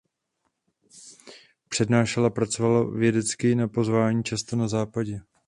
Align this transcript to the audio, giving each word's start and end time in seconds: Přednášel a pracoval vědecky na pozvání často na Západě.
Přednášel 1.69 2.25
a 2.25 2.29
pracoval 2.29 2.91
vědecky 2.91 3.55
na 3.55 3.67
pozvání 3.67 4.23
často 4.23 4.55
na 4.55 4.67
Západě. 4.67 5.21